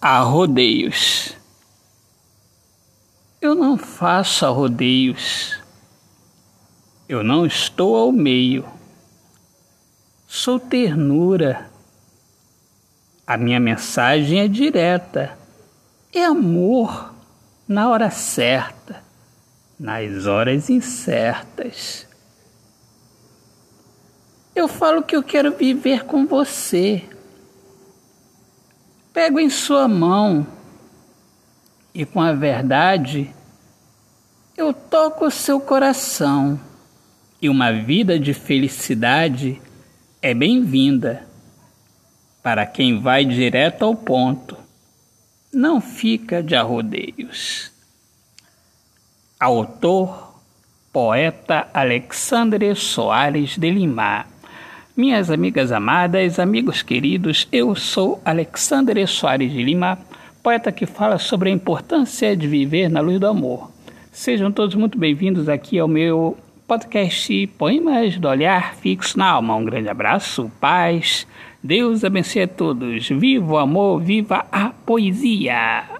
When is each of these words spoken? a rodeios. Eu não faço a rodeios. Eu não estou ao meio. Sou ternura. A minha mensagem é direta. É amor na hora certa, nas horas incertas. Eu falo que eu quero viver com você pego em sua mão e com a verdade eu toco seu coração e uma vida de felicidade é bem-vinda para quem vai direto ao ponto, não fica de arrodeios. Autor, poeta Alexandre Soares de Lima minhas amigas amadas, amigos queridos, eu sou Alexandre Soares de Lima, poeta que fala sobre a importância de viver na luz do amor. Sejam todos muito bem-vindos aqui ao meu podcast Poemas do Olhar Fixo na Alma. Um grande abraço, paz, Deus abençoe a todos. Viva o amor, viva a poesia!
a 0.00 0.20
rodeios. 0.20 1.36
Eu 3.40 3.54
não 3.54 3.76
faço 3.78 4.44
a 4.44 4.48
rodeios. 4.48 5.58
Eu 7.08 7.22
não 7.22 7.46
estou 7.46 7.96
ao 7.96 8.12
meio. 8.12 8.66
Sou 10.26 10.58
ternura. 10.58 11.70
A 13.26 13.36
minha 13.36 13.60
mensagem 13.60 14.40
é 14.40 14.48
direta. 14.48 15.38
É 16.12 16.24
amor 16.24 17.14
na 17.68 17.88
hora 17.90 18.10
certa, 18.10 19.02
nas 19.78 20.26
horas 20.26 20.70
incertas. 20.70 22.06
Eu 24.54 24.68
falo 24.68 25.02
que 25.02 25.14
eu 25.14 25.22
quero 25.22 25.54
viver 25.54 26.04
com 26.04 26.26
você 26.26 27.04
pego 29.16 29.40
em 29.40 29.48
sua 29.48 29.88
mão 29.88 30.46
e 31.94 32.04
com 32.04 32.20
a 32.20 32.34
verdade 32.34 33.34
eu 34.54 34.74
toco 34.74 35.30
seu 35.30 35.58
coração 35.58 36.60
e 37.40 37.48
uma 37.48 37.72
vida 37.72 38.18
de 38.18 38.34
felicidade 38.34 39.58
é 40.20 40.34
bem-vinda 40.34 41.26
para 42.42 42.66
quem 42.66 43.00
vai 43.00 43.24
direto 43.24 43.86
ao 43.86 43.96
ponto, 43.96 44.54
não 45.50 45.80
fica 45.80 46.42
de 46.42 46.54
arrodeios. 46.54 47.72
Autor, 49.40 50.42
poeta 50.92 51.68
Alexandre 51.72 52.74
Soares 52.74 53.56
de 53.56 53.70
Lima 53.70 54.26
minhas 54.96 55.30
amigas 55.30 55.72
amadas, 55.72 56.38
amigos 56.38 56.80
queridos, 56.80 57.46
eu 57.52 57.74
sou 57.74 58.18
Alexandre 58.24 59.06
Soares 59.06 59.52
de 59.52 59.62
Lima, 59.62 59.98
poeta 60.42 60.72
que 60.72 60.86
fala 60.86 61.18
sobre 61.18 61.50
a 61.50 61.52
importância 61.52 62.34
de 62.34 62.48
viver 62.48 62.88
na 62.88 63.00
luz 63.00 63.20
do 63.20 63.26
amor. 63.26 63.70
Sejam 64.10 64.50
todos 64.50 64.74
muito 64.74 64.96
bem-vindos 64.96 65.50
aqui 65.50 65.78
ao 65.78 65.86
meu 65.86 66.34
podcast 66.66 67.46
Poemas 67.58 68.16
do 68.16 68.26
Olhar 68.26 68.74
Fixo 68.76 69.18
na 69.18 69.28
Alma. 69.28 69.54
Um 69.54 69.66
grande 69.66 69.90
abraço, 69.90 70.50
paz, 70.58 71.26
Deus 71.62 72.02
abençoe 72.02 72.42
a 72.42 72.48
todos. 72.48 73.06
Viva 73.10 73.52
o 73.52 73.58
amor, 73.58 74.00
viva 74.00 74.46
a 74.50 74.70
poesia! 74.70 75.95